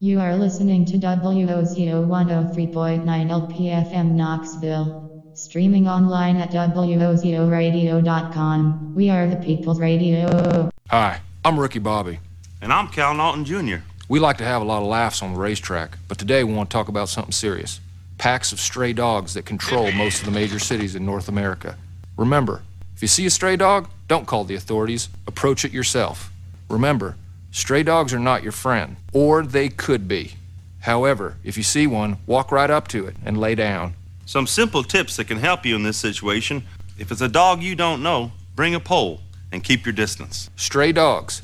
[0.00, 5.32] You are listening to WOZO 103.9 LPFM Knoxville.
[5.34, 8.94] Streaming online at WOZORadio.com.
[8.94, 10.70] We are the People's Radio.
[10.88, 12.20] Hi, I'm Ricky Bobby.
[12.62, 13.78] And I'm Cal Naughton Jr.
[14.08, 16.70] We like to have a lot of laughs on the racetrack, but today we want
[16.70, 17.80] to talk about something serious
[18.18, 21.76] packs of stray dogs that control most of the major cities in North America.
[22.16, 22.62] Remember,
[22.94, 26.30] if you see a stray dog, don't call the authorities, approach it yourself.
[26.68, 27.16] Remember,
[27.58, 30.34] Stray dogs are not your friend, or they could be.
[30.78, 33.94] However, if you see one, walk right up to it and lay down.
[34.26, 36.62] Some simple tips that can help you in this situation.
[36.98, 40.50] If it's a dog you don't know, bring a pole and keep your distance.
[40.54, 41.42] Stray dogs.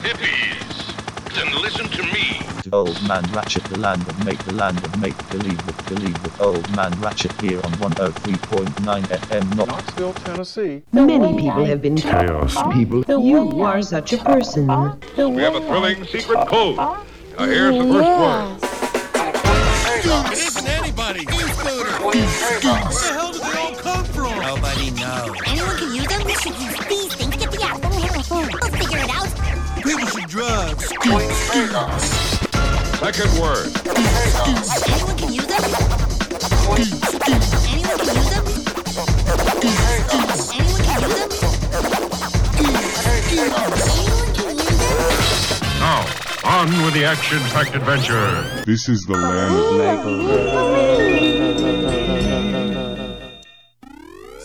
[0.00, 2.51] Hippies, then listen to me.
[2.72, 6.40] Old Man Ratchet, the land of make, the land of make believe with believe with
[6.40, 9.56] Old Man Ratchet here on 103.9 FM.
[9.56, 10.82] Not Knoxville, Tennessee.
[10.92, 12.56] Many people have been Chaos.
[12.72, 13.04] people.
[13.06, 14.66] You are such a person.
[14.66, 16.76] We have a thrilling secret code.
[16.76, 17.04] Now
[17.40, 18.58] here's the first word.
[20.32, 21.20] It isn't anybody.
[21.20, 21.92] E-scooter.
[22.02, 22.20] Where the
[23.12, 24.40] hell did they all come from?
[24.40, 25.36] Nobody knows.
[25.46, 26.24] Anyone can use them?
[26.24, 27.82] We should use these things to get the app.
[28.30, 29.28] We'll figure it out.
[29.82, 30.78] People should drive.
[33.02, 33.66] Second word.
[33.84, 35.64] Anyone can use them?
[36.70, 37.02] Anyone can
[37.74, 38.46] use them?
[38.54, 39.58] Anyone
[40.06, 41.02] can use them?
[43.34, 45.10] Anyone can use them?
[45.80, 46.06] Now,
[46.44, 48.62] on with the action-packed adventure.
[48.66, 50.02] This is the land of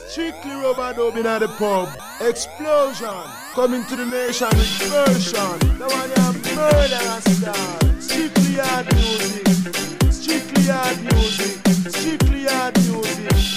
[0.09, 1.89] Strictly rubber dub in the pub.
[2.21, 3.29] Explosion.
[3.53, 5.59] Coming to the nation with version.
[5.77, 7.96] The one you have murder and style.
[8.07, 9.47] Strictly hard music.
[10.13, 11.59] Strictly hard music.
[11.91, 13.56] Strictly hard music.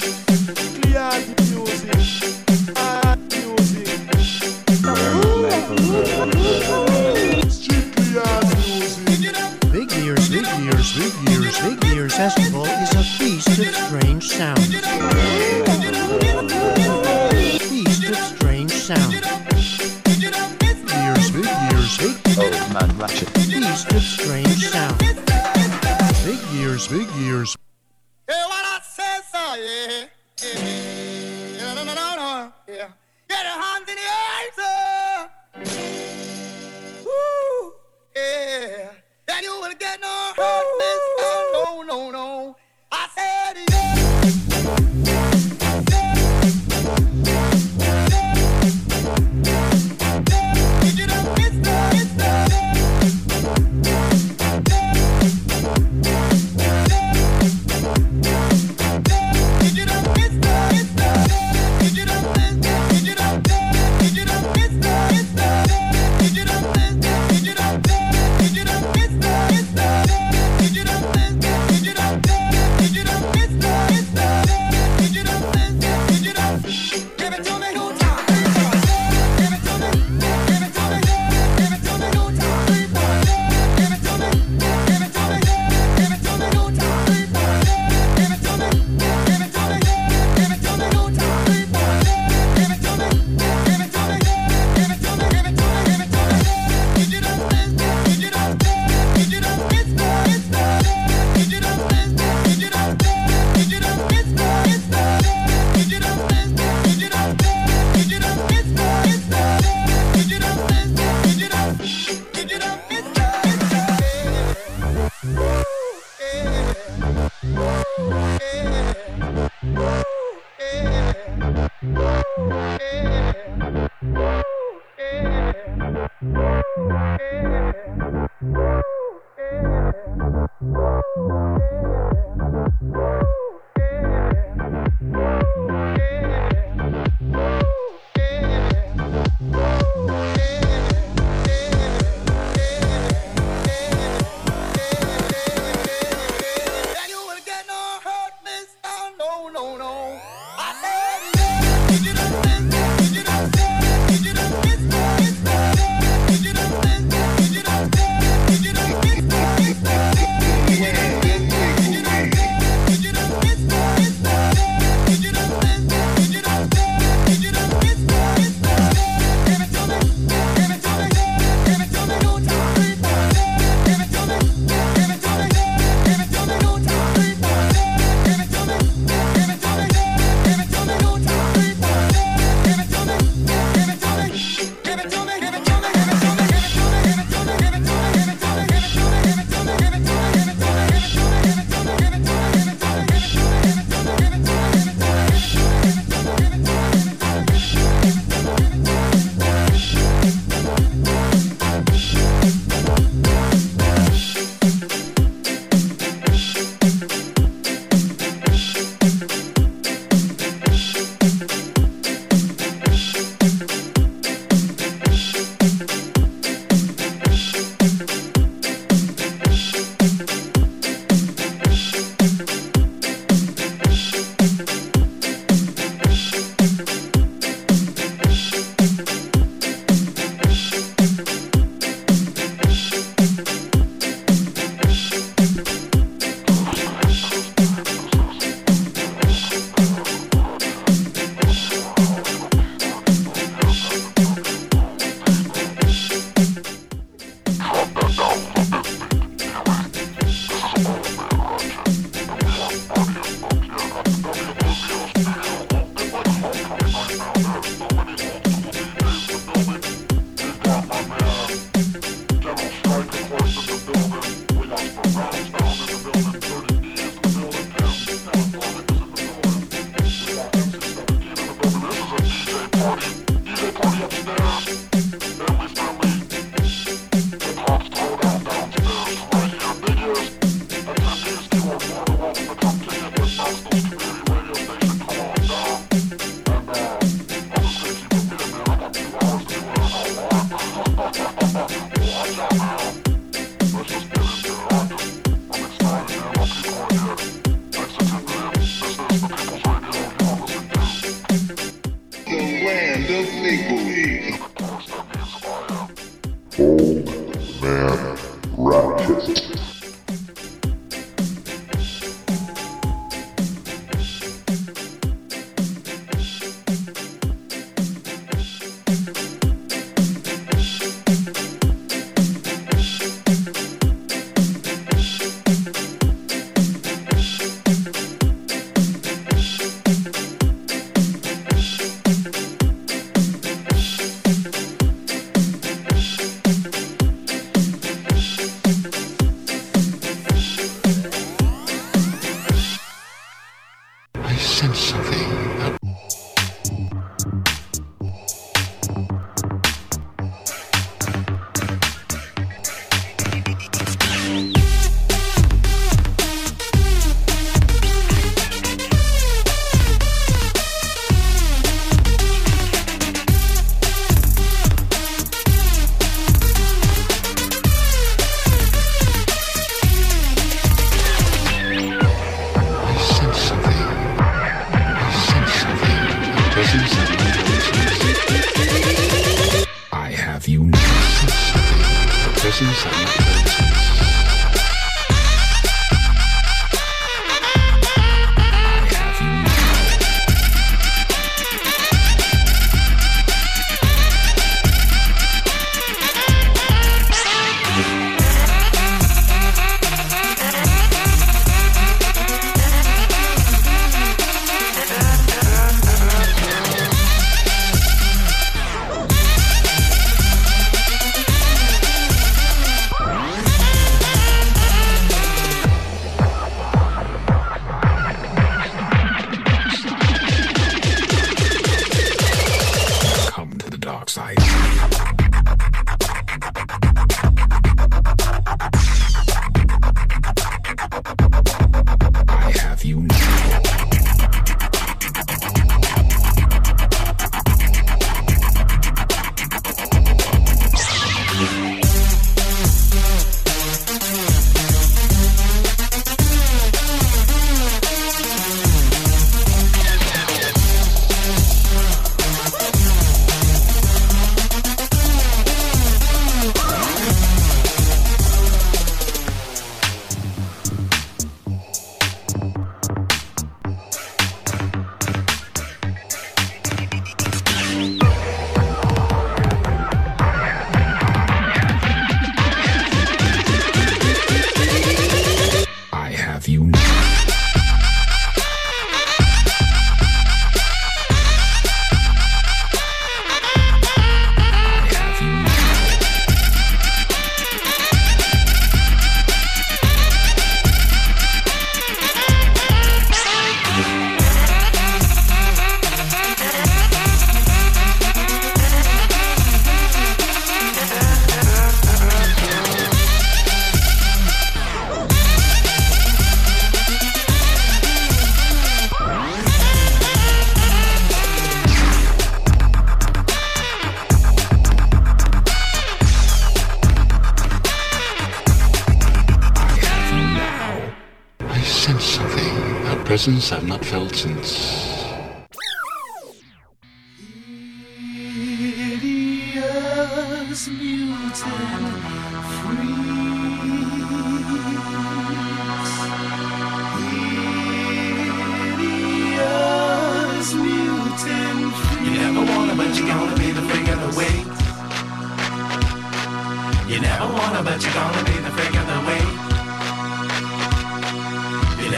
[523.23, 524.60] presence I've not felt since.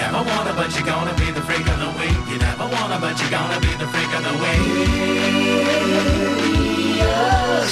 [0.03, 2.19] never wanna, but you're gonna be the freak of the week.
[2.31, 4.63] You never wanna, but you're gonna be the freak of the week.
[6.99, 7.71] Yes,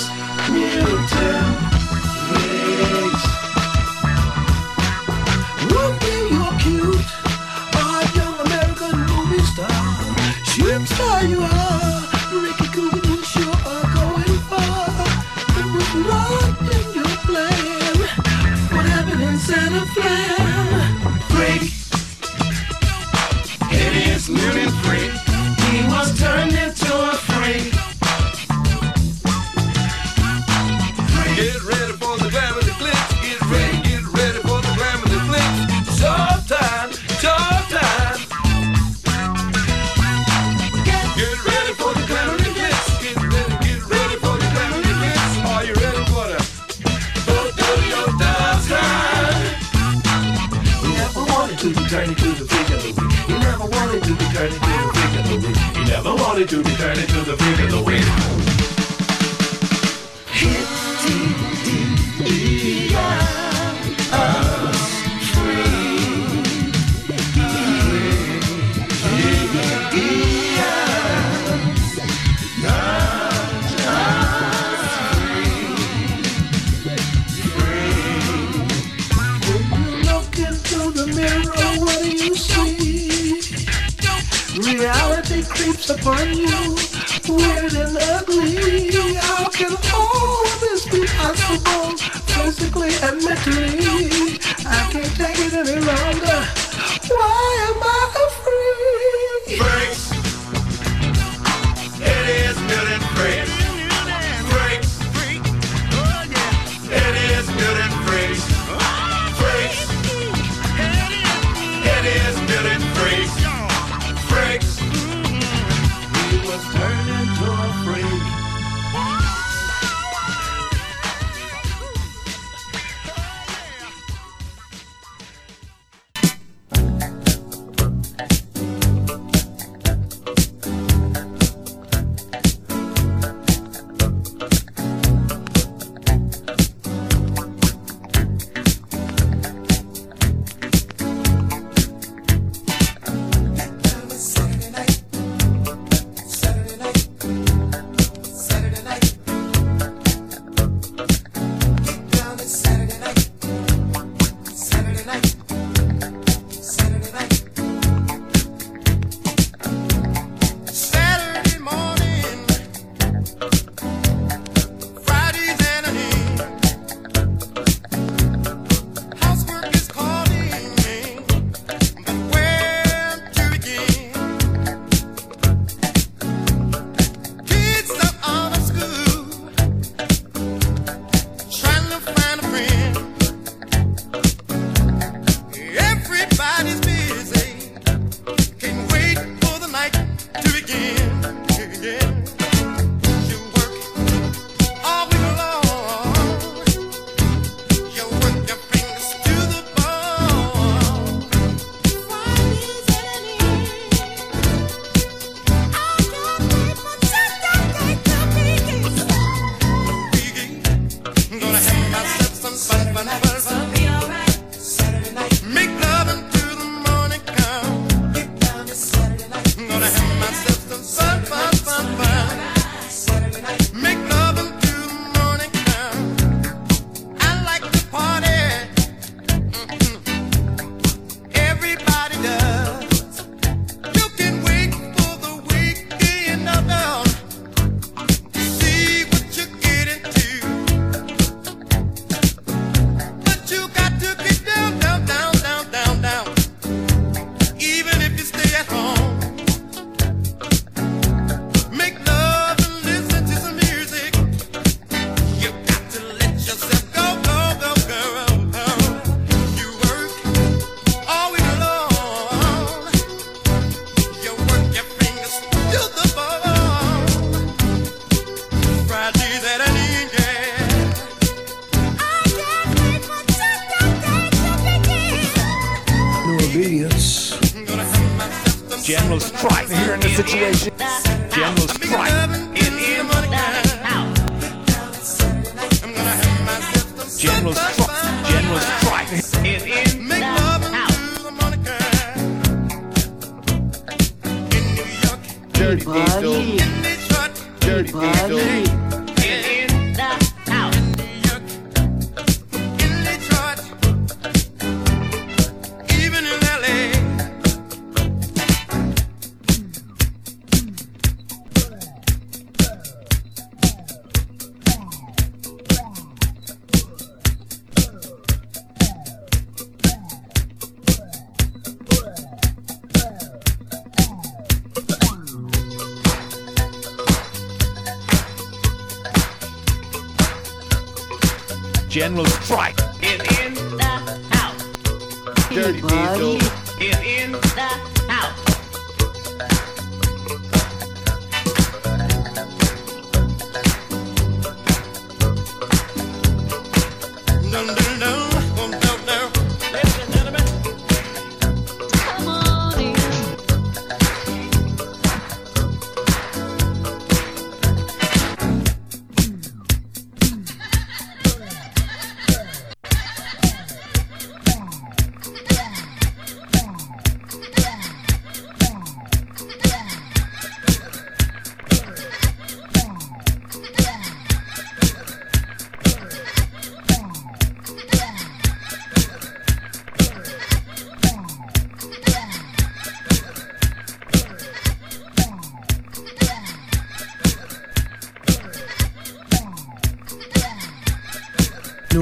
[331.90, 333.82] general strike is in the
[334.30, 335.48] house.
[335.48, 336.59] Dirty Diesel.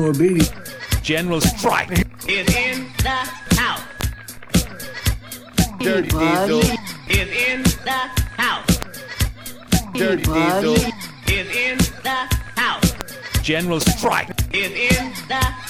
[0.08, 1.02] Morbidi.
[1.02, 1.90] General Strike
[2.26, 3.18] is in the
[3.56, 3.82] house.
[5.78, 6.60] Dirty Diesel
[7.08, 8.00] is in the
[8.36, 8.78] house.
[9.92, 10.76] Dirty Diesel
[11.28, 12.94] is in the house.
[13.42, 15.67] General Strike is in the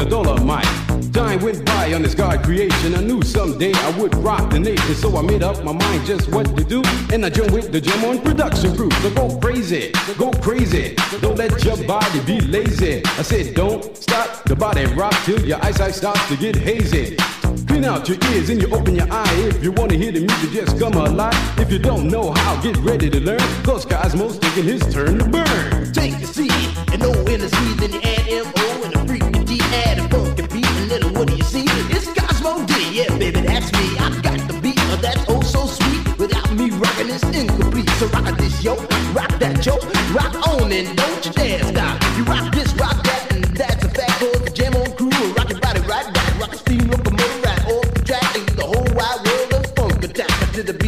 [0.00, 0.64] a mike.
[1.12, 2.94] Time went by on this God creation.
[2.94, 6.30] I knew someday I would rock the nation, so I made up my mind just
[6.30, 6.82] what to do.
[7.12, 8.90] And I joined with the jam on production crew.
[9.02, 10.94] So go crazy, go crazy.
[11.20, 13.02] Don't let your body be lazy.
[13.04, 17.16] I said, don't stop the body rock till your eyesight starts to get hazy.
[17.66, 19.34] Clean out your ears and you open your eye.
[19.48, 21.34] If you wanna hear the music, just come alive.
[21.58, 23.40] If you don't know how, get ready to learn.
[23.64, 25.92] Cause Cozmo's taking his turn to burn.
[25.92, 26.52] Take a seat
[26.92, 28.67] and no energy, then you add M-O
[31.66, 31.94] see.
[31.94, 33.96] It's Cozmo D, yeah, baby, that's me.
[33.98, 36.18] I got the beat, of that oh so sweet.
[36.18, 37.88] Without me rocking, it's incomplete.
[37.98, 38.74] So rock this, yo,
[39.12, 39.76] rock that, yo,
[40.14, 42.02] rock on and don't you dare stop.
[42.16, 44.20] You rock this, rock that, and that's a fact.
[44.20, 46.40] Cause the jam on crew will rock your body right back.
[46.40, 50.04] Rock a steam locomotive right all the track, and the whole wide world of funk
[50.04, 50.87] attack to the beat.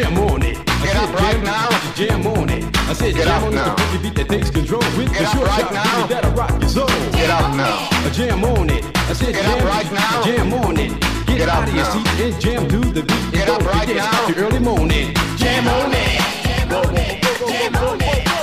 [0.00, 0.56] jam on it.
[0.56, 1.94] I Get said, up right jam, now.
[1.94, 2.64] Jam on it.
[2.88, 3.74] I said, Get jam on now.
[3.92, 6.06] the beat that takes control with Get the short right now!
[6.06, 6.86] that'll rock your soul.
[7.12, 7.88] Get up now.
[7.90, 8.84] I jam on it.
[8.96, 10.24] I said, Get jam, up right now.
[10.24, 10.90] Jam on it.
[11.26, 13.32] Get, Get out of your seat and jam to the beat.
[13.32, 14.26] Get up right now.
[14.26, 15.14] The early morning.
[15.36, 16.20] Jam on it.
[16.44, 17.22] Jam on it.
[17.48, 18.39] Jam on it.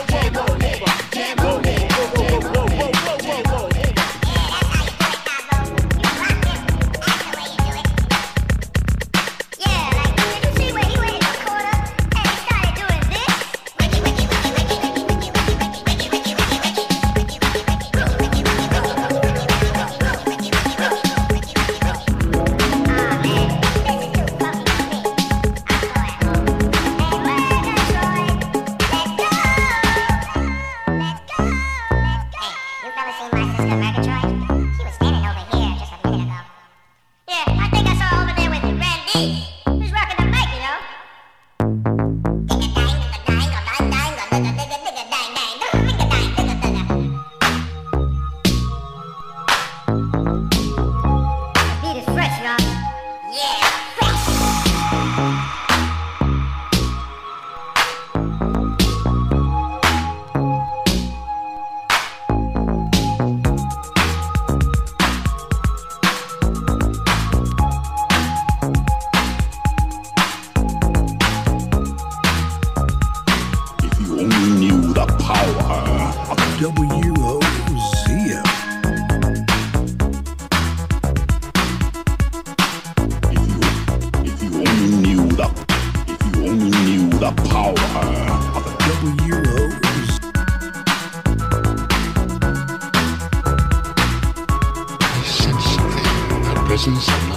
[96.78, 97.37] Something, a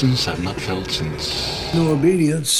[0.00, 1.74] presence I've not felt since.
[1.74, 2.59] No obedience.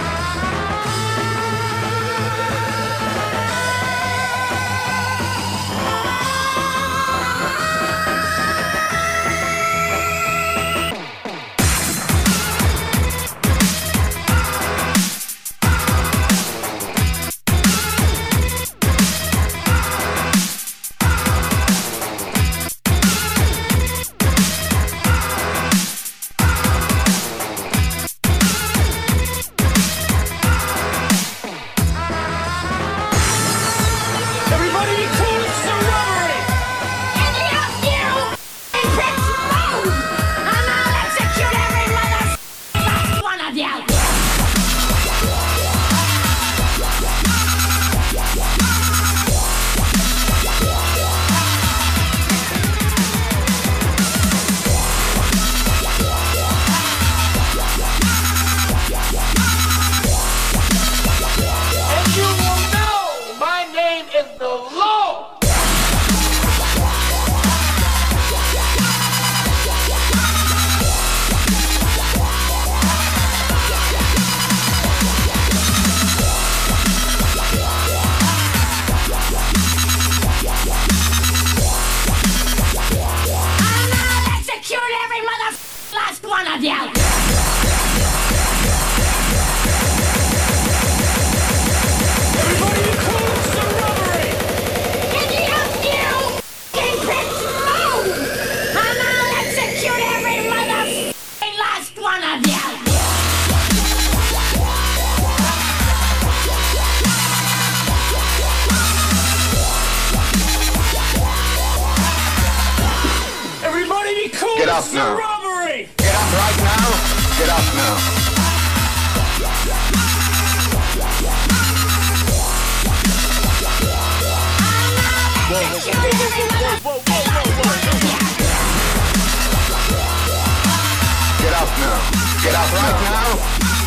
[133.03, 133.80] Now.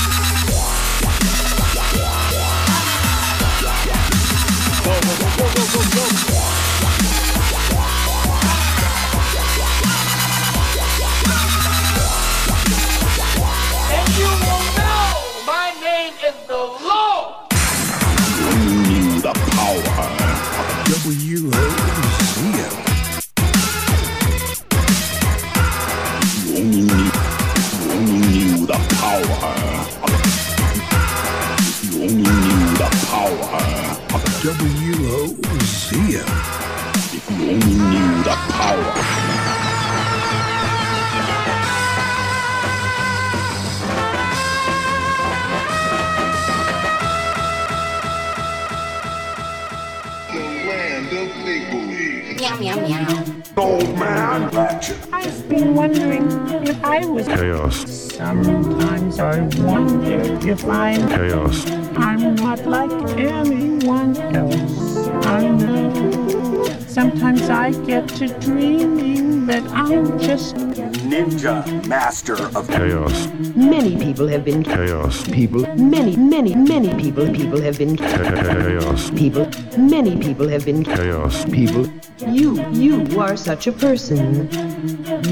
[59.18, 61.70] I wonder if I'm Chaos.
[61.96, 65.06] I'm not like anyone else.
[65.26, 66.64] I know.
[66.88, 73.28] Sometimes I get to dreaming that I'm just Ninja Master of Chaos.
[73.54, 75.22] Many people have been Chaos.
[75.28, 75.62] people.
[75.76, 77.30] Many, many, many people.
[77.32, 79.10] People have been Chaos.
[79.10, 79.48] people.
[79.78, 81.44] Many people have been Chaos.
[81.44, 81.86] people.
[82.26, 84.48] You, you are such a person.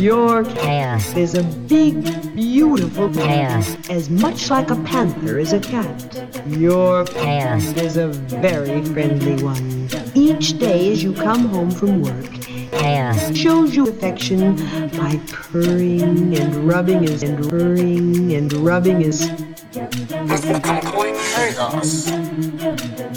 [0.01, 1.15] Your Chaos.
[1.17, 2.03] is a big,
[2.35, 3.77] beautiful Chaos.
[3.91, 6.25] as much like a panther as a cat.
[6.47, 7.65] Your Chaos.
[7.77, 9.89] is a very friendly one.
[10.15, 12.33] Each day as you come home from work,
[12.73, 13.37] Chaos.
[13.37, 14.57] shows you affection
[14.99, 19.31] by purring and rubbing his and purring and rubbing his
[19.73, 22.05] complete chaos.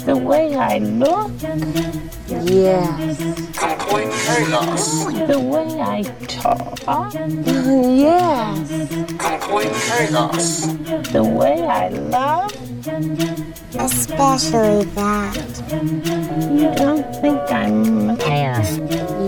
[0.04, 1.30] the way I look,
[2.44, 3.75] Yes.
[3.88, 5.04] Complete chaos.
[5.28, 6.80] the way I talk,
[7.14, 8.68] Yes.
[9.18, 10.66] Complete chaos.
[11.12, 12.52] the way I love.
[13.78, 15.36] Especially that.
[16.50, 18.76] You don't think I'm Chaos.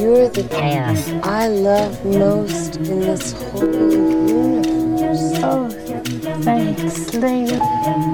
[0.01, 5.39] You're the chaos I love most in this whole universe.
[5.45, 5.69] oh
[6.43, 7.07] thanks.
[7.13, 7.61] darling.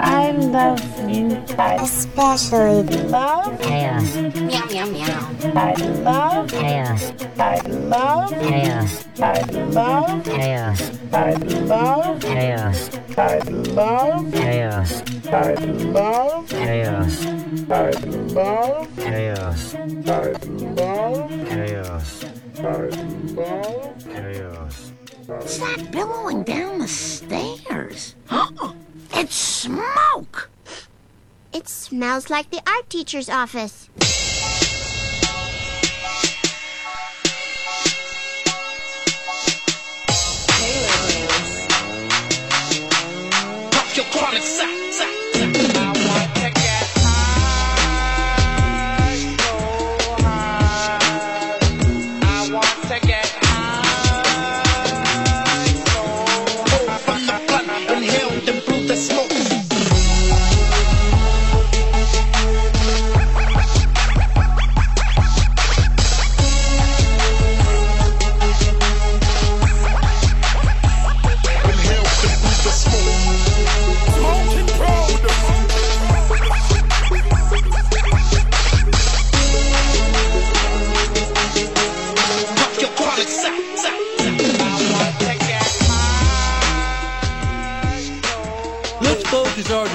[0.01, 0.81] I love
[1.23, 4.17] especially love Chaos.
[4.17, 5.31] Meow, meow, meow.
[5.55, 7.13] I love Chaos.
[7.39, 9.07] I love Chaos.
[9.21, 9.41] I
[9.71, 10.91] love Chaos.
[11.13, 12.91] I love Chaos.
[13.17, 15.03] I love Chaos.
[15.31, 17.27] I love Chaos.
[17.71, 17.91] I
[18.35, 19.75] love Chaos.
[19.75, 20.33] I
[20.75, 22.25] love Chaos.
[22.59, 22.89] I
[23.35, 24.93] love Chaos.
[25.27, 28.15] What's that billowing down the stairs?
[29.13, 30.51] it's smoke!
[31.55, 33.89] It smells like the art teacher's office.
[43.71, 44.84] Pop your sack.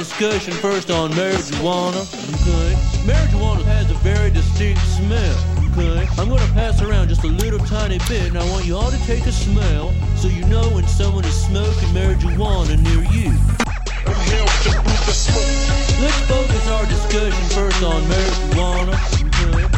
[0.10, 2.02] Discussion first on marijuana,
[2.42, 2.74] okay?
[3.06, 5.38] Marijuana has a very distinct smell,
[5.78, 6.08] okay?
[6.18, 8.98] I'm gonna pass around just a little tiny bit, and I want you all to
[9.06, 13.30] take a smell so you know when someone is smoking marijuana near you.
[16.02, 18.96] Let's focus our discussion first on marijuana,
[19.54, 19.69] okay?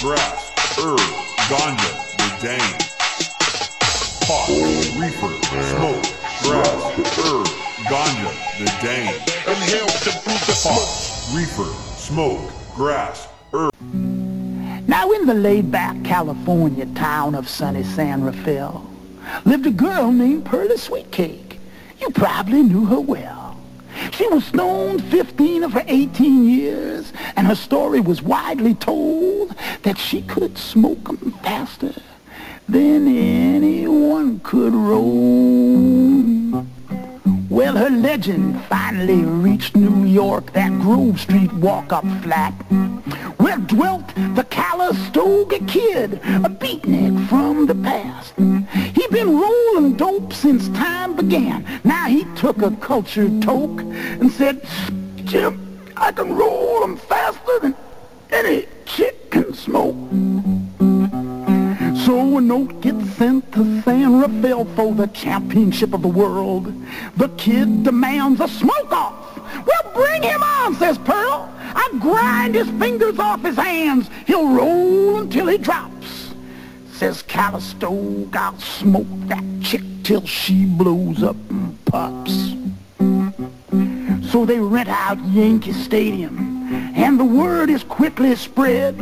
[0.00, 0.98] Grass, herb,
[1.50, 2.72] ganja, the dang.
[4.22, 4.48] Pot,
[4.98, 5.28] reefer,
[5.76, 6.02] smoke,
[6.42, 6.80] grass,
[7.18, 7.46] herb,
[7.84, 9.14] ganja, the dang.
[9.46, 13.70] Inhale to the Pot, reefer, smoke, grass, herb.
[14.88, 18.90] Now, in the laid back California town of sunny San Rafael,
[19.44, 21.58] lived a girl named Pearly Sweetcake.
[22.00, 23.39] You probably knew her well.
[24.12, 29.98] She was stoned 15 of her 18 years, and her story was widely told that
[29.98, 31.94] she could smoke 'em faster
[32.68, 36.66] than anyone could roll.
[37.48, 42.52] Well, her legend finally reached New York, that Grove Street walk-up flat,
[43.38, 48.34] where dwelt the Calistoga Kid, a beatnik from the past.
[48.94, 51.64] He'd been rolling dope since time began.
[51.84, 54.66] Now he took a cultured toke and said,
[55.24, 57.74] Jim, I can roll 'em faster than
[58.30, 59.96] any chick can smoke.
[62.04, 66.72] So a note gets sent to San Rafael for the championship of the world.
[67.16, 69.36] The kid demands a smoke off.
[69.66, 71.52] Well, bring him on, says Pearl.
[71.58, 74.08] I grind his fingers off his hands.
[74.26, 76.32] He'll roll until he drops.
[76.92, 82.54] Says Calistoga, I'll smoke that chick till she blows up and pops.
[84.30, 86.36] So they rent out Yankee Stadium,
[86.94, 88.96] and the word is quickly spread.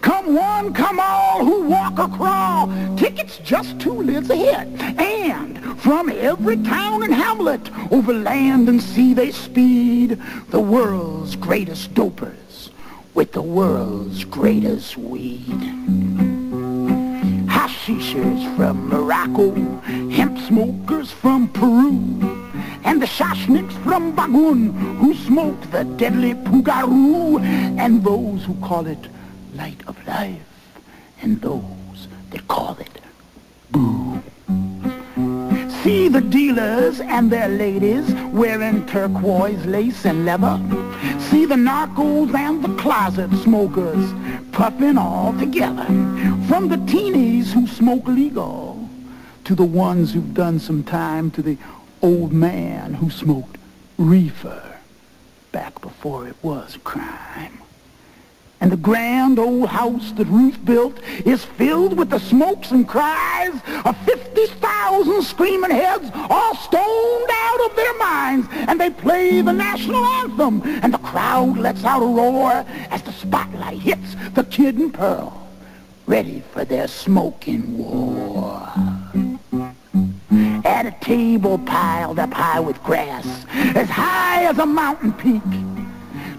[0.00, 2.96] Come one, come all who walk or crawl.
[2.96, 4.68] Tickets just two lids ahead.
[4.98, 10.20] And from every town and hamlet, over land and sea they speed.
[10.48, 12.70] The world's greatest dopers
[13.14, 15.60] with the world's greatest weed.
[17.48, 19.54] Hashishers from Morocco,
[20.10, 21.90] hemp smokers from Peru,
[22.84, 27.40] and the Shashniks from Bagun who smoke the deadly Pugaru,
[27.78, 29.08] and those who call it
[29.60, 30.40] light of life,
[31.20, 32.96] and those that call it
[33.70, 34.22] boo.
[35.82, 40.56] See the dealers and their ladies wearing turquoise lace and leather.
[41.28, 44.06] See the narcos and the closet smokers
[44.52, 45.88] puffing all together.
[46.48, 48.88] From the teenies who smoke legal
[49.44, 51.58] to the ones who've done some time to the
[52.00, 53.56] old man who smoked
[53.98, 54.62] reefer
[55.52, 57.59] back before it was crime.
[58.60, 63.54] And the grand old house that Ruth built is filled with the smokes and cries
[63.86, 68.46] of 50,000 screaming heads all stoned out of their minds.
[68.52, 73.12] And they play the national anthem, and the crowd lets out a roar as the
[73.12, 75.48] spotlight hits the kid and Pearl,
[76.06, 78.68] ready for their smoking war.
[80.66, 83.26] At a table piled up high with grass,
[83.74, 85.42] as high as a mountain peak,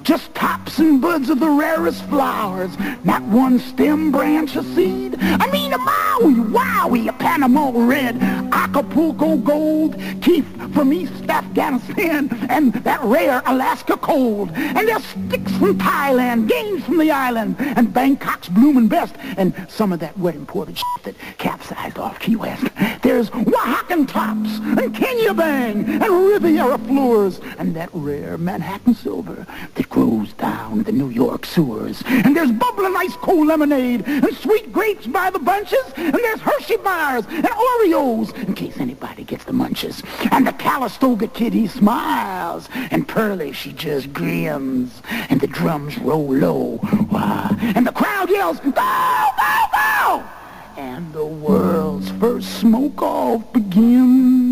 [0.04, 2.72] Just tops and buds of the rarest flowers,
[3.04, 5.16] not one stem, branch, or seed.
[5.20, 8.18] I mean a Maui, Wowie, a Panama red,
[8.52, 14.52] Acapulco gold, keef from East Afghanistan, and that rare Alaska cold.
[14.52, 19.94] And there's sticks from Thailand, games from the island, and Bangkok's blooming best, and some
[19.94, 22.68] of that wet imported shit that capsized off Key West.
[23.02, 29.46] There's Oaxacan tops, and Kenya Bang, and Riviera floors, and that rare Manhattan silver
[29.76, 32.04] that grows down in the New York sewers.
[32.06, 36.78] And there's bubbling ice cold lemonade, and sweet grapes by the bunches, and there's Hershey
[36.78, 40.04] bars, and Oreos, in case anybody gets the munches.
[40.32, 46.32] And the Calistoga kid, he smiles, and Pearlie, she just grins, and the drums roll
[46.32, 50.24] low, wah, and the crowd yells, go, go, go!
[50.78, 54.51] And the world's first smoke-off begins.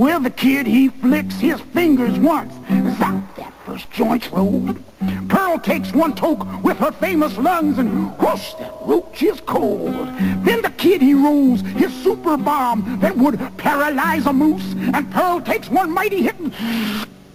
[0.00, 2.54] Well, the kid, he flicks his fingers once.
[2.96, 4.82] Zap, that first joint's rolled.
[5.28, 9.92] Pearl takes one toke with her famous lungs and whoosh, that roach is cold.
[10.42, 14.72] Then the kid, he rolls his super bomb that would paralyze a moose.
[14.94, 16.54] And Pearl takes one mighty hit and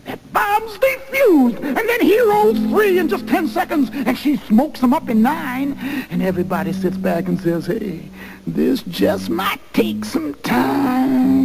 [0.05, 1.57] that bomb's defused.
[1.63, 5.21] And then he rolls three in just ten seconds and she smokes them up in
[5.21, 5.77] nine.
[6.09, 8.09] And everybody sits back and says, hey,
[8.47, 11.44] this just might take some time.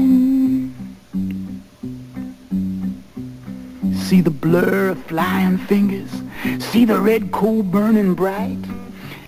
[4.11, 6.11] See the blur of flying fingers.
[6.59, 8.59] See the red coal burning bright.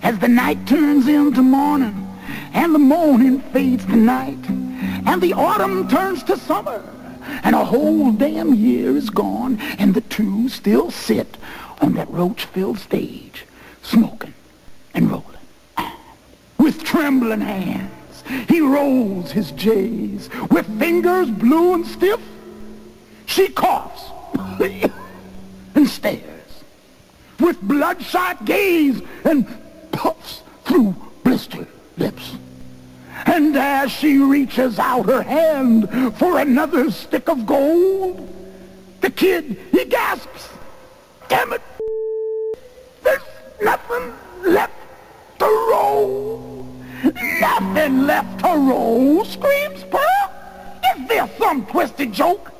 [0.01, 2.05] As the night turns into morning
[2.51, 6.83] and the morning fades to night and the autumn turns to summer
[7.45, 11.37] and a whole damn year is gone and the two still sit
[11.79, 13.45] on that roach-filled stage
[13.83, 14.33] smoking
[14.93, 15.93] and rolling
[16.57, 18.25] with trembling hands.
[18.49, 22.19] He rolls his J's with fingers blue and stiff.
[23.25, 24.09] She coughs
[25.75, 26.63] and stares
[27.39, 29.47] with bloodshot gaze and
[29.91, 32.35] puffs through blistered lips.
[33.25, 38.29] And as she reaches out her hand for another stick of gold,
[39.01, 40.49] the kid, he gasps,
[41.27, 41.61] damn it,
[43.03, 43.21] there's
[43.61, 44.13] nothing
[44.45, 44.73] left
[45.39, 46.65] to roll.
[47.39, 50.31] Nothing left to roll, screams Pearl.
[50.95, 52.52] Is there some twisted joke?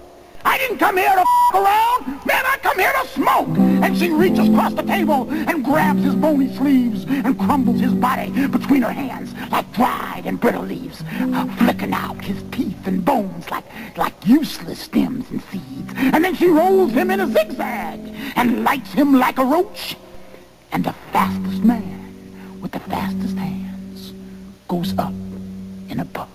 [0.46, 2.26] I didn't come here to f- around.
[2.26, 3.58] Man, I come here to smoke.
[3.84, 8.30] And she reaches across the table and grabs his bony sleeves and crumbles his body
[8.48, 13.50] between her hands like dried and brittle leaves, uh, flicking out his teeth and bones
[13.50, 13.66] like,
[13.98, 15.94] like useless stems and seeds.
[15.98, 18.00] And then she rolls him in a zigzag
[18.36, 19.96] and lights him like a roach.
[20.72, 24.14] And the fastest man with the fastest hands
[24.68, 25.14] goes up
[25.89, 26.30] in a puff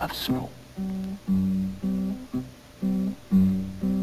[0.00, 0.50] of smoke.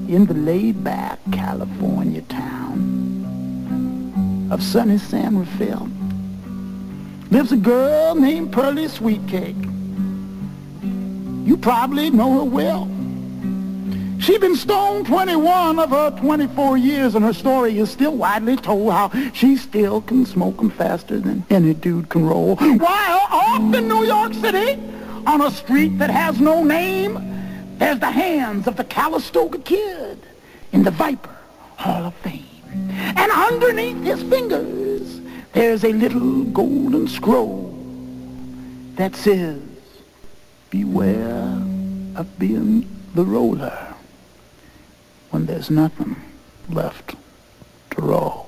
[0.08, 3.16] In the laid-back California town
[4.51, 5.89] of sunny San Rafael
[7.32, 9.56] lives a girl named Pearlie Sweetcake.
[11.47, 12.88] You probably know her well.
[14.20, 18.91] She's been stoned 21 of her 24 years, and her story is still widely told
[18.91, 22.56] how she still can smoke 'em faster than any dude can roll.
[22.56, 24.80] While off in New York City,
[25.28, 27.20] on a street that has no name,
[27.78, 30.20] there's the hands of the Calistoga Kid
[30.72, 31.36] in the Viper
[31.78, 32.46] Hall of Fame.
[32.72, 35.22] And underneath his fingers,
[35.54, 37.78] there's a little golden scroll
[38.96, 39.62] that says,
[40.70, 41.62] Beware
[42.16, 43.94] of being the roller
[45.30, 46.16] when there's nothing
[46.70, 47.16] left
[47.92, 48.45] to roll.